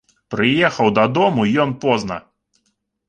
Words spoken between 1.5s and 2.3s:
ён позна.